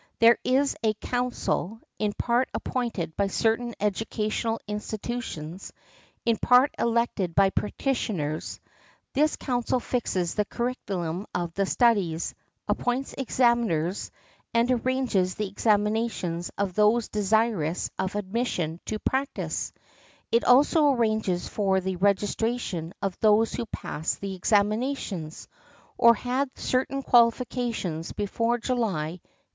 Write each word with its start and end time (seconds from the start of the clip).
There 0.17 0.39
is 0.43 0.75
a 0.83 0.95
"Council," 0.95 1.79
in 1.99 2.13
part 2.13 2.49
appointed 2.55 3.15
by 3.15 3.27
certain 3.27 3.75
educational 3.79 4.59
institutions, 4.67 5.71
in 6.25 6.37
part 6.37 6.73
elected 6.79 7.35
by 7.35 7.51
practitioners. 7.51 8.59
This 9.13 9.35
council 9.35 9.79
fixes 9.79 10.33
the 10.33 10.45
curriculum 10.45 11.27
of 11.35 11.53
studies, 11.69 12.33
appoints 12.67 13.13
examiners, 13.15 14.09
and 14.55 14.71
arranges 14.71 15.35
the 15.35 15.47
examinations 15.47 16.49
of 16.57 16.73
those 16.73 17.09
desirous 17.09 17.91
of 17.99 18.15
admission 18.15 18.79
to 18.87 18.97
practise; 18.97 19.71
it 20.31 20.43
also 20.43 20.93
arranges 20.93 21.47
for 21.47 21.79
the 21.79 21.97
registration 21.97 22.91
of 23.03 23.19
those 23.19 23.53
who 23.53 23.67
pass 23.67 24.15
the 24.15 24.33
examinations, 24.33 25.47
or 25.95 26.15
had 26.15 26.49
certain 26.57 27.03
qualifications 27.03 28.13
before 28.13 28.57
July, 28.57 29.21
1870. 29.21 29.29